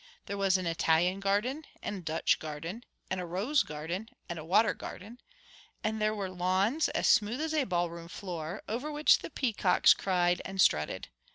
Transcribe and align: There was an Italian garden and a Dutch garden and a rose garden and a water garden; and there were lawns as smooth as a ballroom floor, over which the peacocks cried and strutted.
There 0.25 0.35
was 0.35 0.57
an 0.57 0.65
Italian 0.65 1.19
garden 1.19 1.63
and 1.83 1.97
a 1.97 2.01
Dutch 2.01 2.39
garden 2.39 2.85
and 3.11 3.21
a 3.21 3.25
rose 3.27 3.61
garden 3.61 4.09
and 4.27 4.39
a 4.39 4.43
water 4.43 4.73
garden; 4.73 5.19
and 5.83 6.01
there 6.01 6.15
were 6.15 6.27
lawns 6.31 6.89
as 6.89 7.07
smooth 7.07 7.39
as 7.39 7.53
a 7.53 7.65
ballroom 7.65 8.07
floor, 8.07 8.63
over 8.67 8.91
which 8.91 9.19
the 9.19 9.29
peacocks 9.29 9.93
cried 9.93 10.41
and 10.43 10.59
strutted. 10.59 11.09